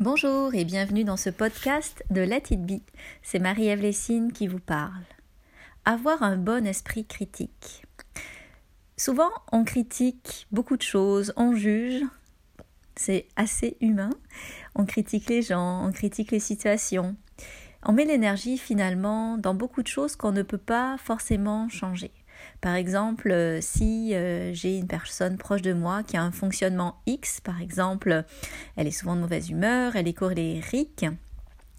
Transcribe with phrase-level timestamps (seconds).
[0.00, 2.80] Bonjour et bienvenue dans ce podcast de Let It Be.
[3.22, 5.04] C'est Marie-Ève Lessine qui vous parle.
[5.84, 7.84] Avoir un bon esprit critique.
[8.96, 12.02] Souvent, on critique beaucoup de choses, on juge,
[12.96, 14.08] c'est assez humain.
[14.74, 17.14] On critique les gens, on critique les situations.
[17.84, 22.10] On met l'énergie finalement dans beaucoup de choses qu'on ne peut pas forcément changer.
[22.60, 26.96] Par exemple, euh, si euh, j'ai une personne proche de moi qui a un fonctionnement
[27.06, 28.24] X, par exemple,
[28.76, 31.06] elle est souvent de mauvaise humeur, elle est colérique,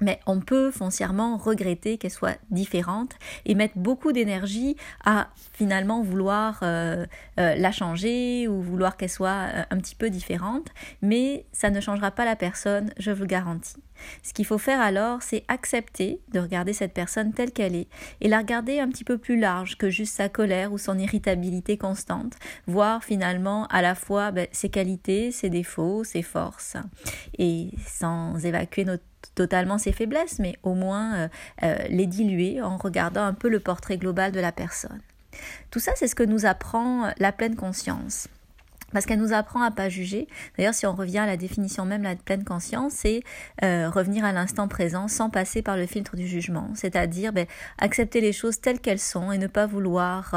[0.00, 6.60] mais on peut foncièrement regretter qu'elle soit différente et mettre beaucoup d'énergie à finalement vouloir
[6.62, 10.68] euh, la changer ou vouloir qu'elle soit un petit peu différente,
[11.02, 13.76] mais ça ne changera pas la personne, je vous le garantis.
[14.22, 17.88] Ce qu'il faut faire alors, c'est accepter de regarder cette personne telle qu'elle est
[18.20, 21.76] et la regarder un petit peu plus large que juste sa colère ou son irritabilité
[21.76, 22.34] constante,
[22.66, 26.76] voir finalement à la fois ben, ses qualités, ses défauts, ses forces,
[27.38, 28.86] et sans évacuer
[29.34, 31.28] totalement ses faiblesses, mais au moins euh,
[31.62, 35.00] euh, les diluer en regardant un peu le portrait global de la personne.
[35.70, 38.28] Tout ça, c'est ce que nous apprend la pleine conscience
[38.92, 40.26] parce qu'elle nous apprend à pas juger.
[40.56, 43.22] D'ailleurs, si on revient à la définition même de la pleine conscience, c'est
[43.62, 47.46] euh, revenir à l'instant présent sans passer par le filtre du jugement, c'est-à-dire ben,
[47.78, 50.34] accepter les choses telles qu'elles sont et ne pas vouloir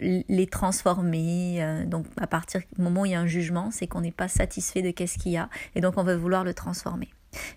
[0.00, 1.84] les transformer.
[1.86, 4.28] donc, à partir du moment où il y a un jugement, c'est qu'on n'est pas
[4.28, 7.08] satisfait de qu'est-ce qu'il y a et donc on veut vouloir le transformer.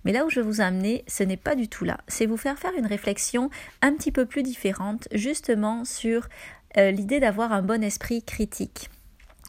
[0.03, 1.99] Mais là où je vous amener, ce n'est pas du tout là.
[2.07, 3.49] C'est vous faire faire une réflexion
[3.81, 6.27] un petit peu plus différente, justement sur
[6.77, 8.89] euh, l'idée d'avoir un bon esprit critique.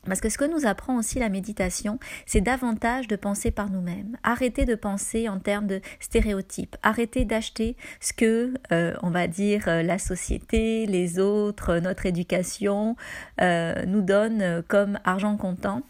[0.09, 4.17] Parce que ce que nous apprend aussi la méditation, c'est davantage de penser par nous-mêmes.
[4.23, 6.77] Arrêter de penser en termes de stéréotypes.
[6.83, 12.97] Arrêter d'acheter ce que, euh, on va dire, euh, la société, les autres, notre éducation
[13.41, 15.83] nous donnent comme argent comptant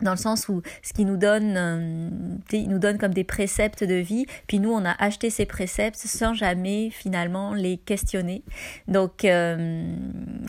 [0.00, 2.10] dans le sens où ce qui nous donne, euh,
[2.52, 5.98] il nous donne comme des préceptes de vie, puis nous on a acheté ces préceptes
[5.98, 8.42] sans jamais finalement les questionner.
[8.86, 9.92] Donc euh,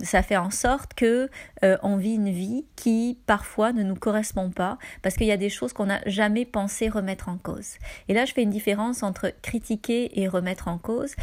[0.03, 1.29] ça fait en sorte que
[1.63, 5.37] euh, on vit une vie qui parfois ne nous correspond pas parce qu'il y a
[5.37, 7.77] des choses qu'on n'a jamais pensé remettre en cause.
[8.07, 11.15] Et là je fais une différence entre critiquer et remettre en cause.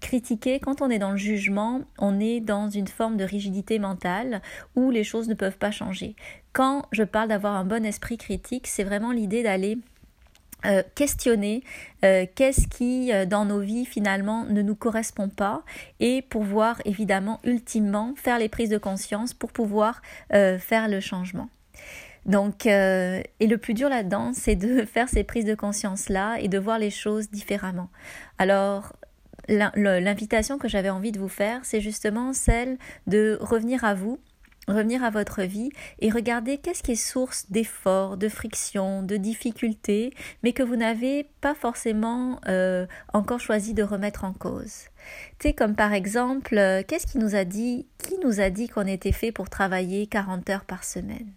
[0.00, 4.42] Critiquer, quand on est dans le jugement, on est dans une forme de rigidité mentale
[4.74, 6.16] où les choses ne peuvent pas changer.
[6.56, 9.76] Quand je parle d'avoir un bon esprit critique, c'est vraiment l'idée d'aller
[10.64, 11.62] euh, questionner
[12.02, 15.64] euh, qu'est-ce qui euh, dans nos vies finalement ne nous correspond pas
[16.00, 20.00] et pouvoir évidemment ultimement faire les prises de conscience pour pouvoir
[20.30, 21.50] faire le changement.
[22.24, 26.58] Donc, et le plus dur là-dedans, c'est de faire ces prises de conscience-là et de
[26.58, 27.90] voir les choses différemment.
[28.38, 28.94] Alors,
[29.48, 34.18] l'invitation que j'avais envie de vous faire, c'est justement celle de revenir à vous
[34.68, 40.12] revenir à votre vie et regarder qu'est-ce qui est source d'efforts, de frictions, de difficultés,
[40.42, 44.86] mais que vous n'avez pas forcément euh, encore choisi de remettre en cause.
[45.40, 48.86] Sais, comme par exemple, euh, qu'est-ce qui nous a dit, qui nous a dit qu'on
[48.86, 51.30] était fait pour travailler 40 heures par semaine?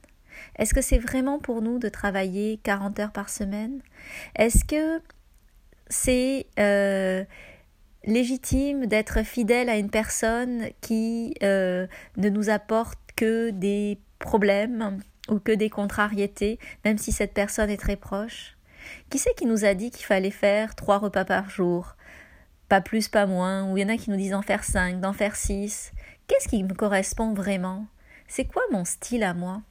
[0.58, 3.82] Est-ce que c'est vraiment pour nous de travailler 40 heures par semaine?
[4.36, 5.02] Est-ce que
[5.90, 7.24] c'est euh,
[8.06, 15.52] légitime d'être fidèle à une personne qui ne nous apporte que des problèmes ou que
[15.52, 18.56] des contrariétés, même si cette personne est très proche.
[19.10, 21.98] Qui c'est qui nous a dit qu'il fallait faire trois repas par jour?
[22.70, 25.02] Pas plus, pas moins, ou il y en a qui nous disent d'en faire cinq,
[25.02, 25.92] d'en faire six.
[26.28, 27.88] Qu'est-ce qui me correspond vraiment?
[28.30, 29.64] C'est quoi mon style à moi?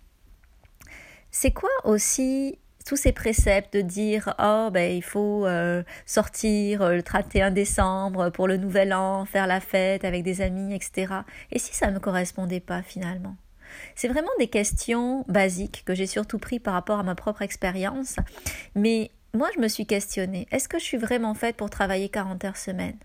[1.31, 6.94] C'est quoi aussi tous ces préceptes de dire oh ben il faut euh, sortir euh,
[6.94, 11.15] le 31 décembre pour le nouvel an, faire la fête avec des amis, etc.
[11.53, 13.37] Et si ça ne me correspondait pas finalement?
[13.94, 18.17] C'est vraiment des questions basiques que j'ai surtout pris par rapport à ma propre expérience,
[18.75, 22.44] mais moi, je me suis questionnée, est-ce que je suis vraiment faite pour travailler 40
[22.47, 22.97] heures semaine?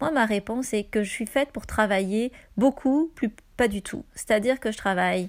[0.00, 4.04] Moi, ma réponse est que je suis faite pour travailler beaucoup, plus pas du tout.
[4.14, 5.28] C'est-à-dire que je travaille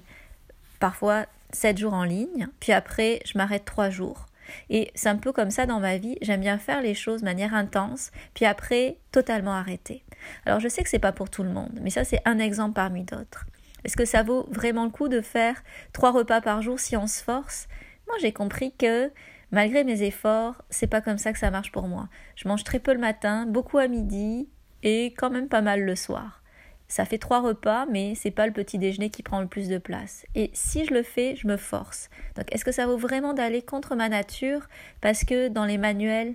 [0.78, 4.26] parfois 7 jours en ligne, puis après je m'arrête 3 jours.
[4.68, 7.24] Et c'est un peu comme ça dans ma vie, j'aime bien faire les choses de
[7.24, 10.04] manière intense, puis après totalement arrêter.
[10.44, 12.74] Alors je sais que c'est pas pour tout le monde, mais ça c'est un exemple
[12.74, 13.46] parmi d'autres.
[13.84, 15.62] Est-ce que ça vaut vraiment le coup de faire
[15.92, 17.68] trois repas par jour si on se force?
[18.06, 19.10] Moi j'ai compris que
[19.50, 22.08] malgré mes efforts, c'est pas comme ça que ça marche pour moi.
[22.36, 24.48] Je mange très peu le matin, beaucoup à midi
[24.82, 26.42] et quand même pas mal le soir.
[26.88, 29.78] Ça fait trois repas, mais c'est pas le petit déjeuner qui prend le plus de
[29.78, 30.26] place.
[30.34, 32.10] Et si je le fais, je me force.
[32.36, 34.68] Donc, est-ce que ça vaut vraiment d'aller contre ma nature?
[35.00, 36.34] Parce que dans les manuels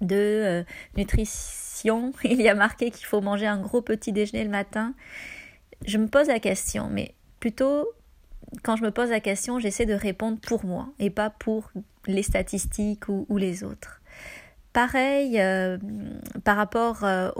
[0.00, 0.64] de euh,
[0.96, 4.94] nutrition, il y a marqué qu'il faut manger un gros petit déjeuner le matin.
[5.86, 7.88] Je me pose la question, mais plutôt
[8.62, 11.70] quand je me pose la question, j'essaie de répondre pour moi et pas pour
[12.06, 14.01] les statistiques ou, les autres.
[14.72, 15.76] Pareil, euh,
[16.44, 17.30] par rapport euh,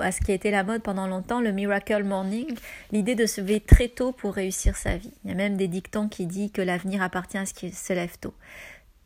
[0.00, 2.54] à ce qui a été la mode pendant longtemps, le Miracle Morning,
[2.92, 5.12] l'idée de se lever très tôt pour réussir sa vie.
[5.24, 7.94] Il y a même des dictons qui disent que l'avenir appartient à ce qui se
[7.94, 8.34] lève tôt.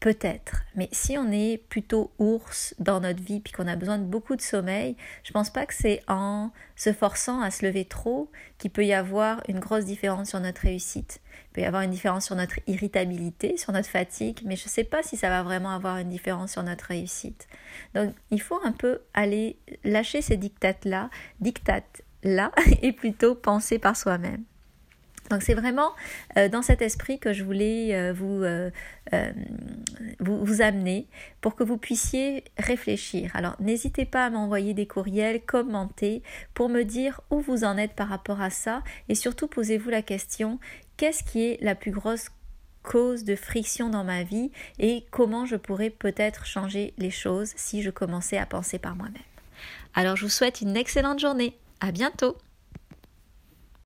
[0.02, 4.04] Peut-être, mais si on est plutôt ours dans notre vie puis qu'on a besoin de
[4.04, 8.28] beaucoup de sommeil, je pense pas que c'est en se forçant à se lever trop
[8.58, 11.20] qu'il peut y avoir une grosse différence sur notre réussite.
[11.30, 14.70] Il peut y avoir une différence sur notre irritabilité, sur notre fatigue, mais je ne
[14.70, 17.46] sais pas si ça va vraiment avoir une différence sur notre réussite.
[17.94, 22.50] Donc il faut un peu aller lâcher ces dictates-là, dictates-là,
[22.82, 24.42] et plutôt penser par soi-même.
[25.32, 25.92] Donc c'est vraiment
[26.36, 28.12] euh, dans cet esprit que je voulais euh,
[29.14, 29.32] euh,
[30.20, 31.08] vous, vous, amener
[31.40, 33.30] pour que vous puissiez réfléchir.
[33.34, 37.94] Alors n'hésitez pas à m'envoyer des courriels, commenter pour me dire où vous en êtes
[37.94, 40.58] par rapport à ça et surtout posez-vous la question
[40.98, 42.28] qu'est-ce qui est la plus grosse
[42.82, 47.80] cause de friction dans ma vie et comment je pourrais peut-être changer les choses si
[47.80, 49.16] je commençais à penser par moi-même.
[49.94, 51.56] Alors je vous souhaite une excellente journée.
[51.80, 52.36] À bientôt.